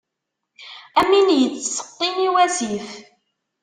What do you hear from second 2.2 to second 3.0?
i wasif.